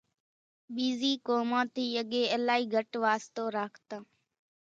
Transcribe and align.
ٻيزِي 0.73 1.13
قومان 1.27 1.65
ٿِي 1.75 1.85
اڳيَ 2.01 2.21
الائِي 2.35 2.63
گھٽ 2.75 2.91
واستو 3.03 3.43
راکتان۔ 3.57 4.01